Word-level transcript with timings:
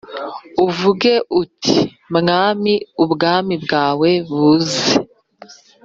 uvuge 0.65 1.13
uti 1.41 1.77
"mwami 2.15 2.73
ubwami 3.03 3.55
bwawe 3.63 4.09
buze", 4.31 4.85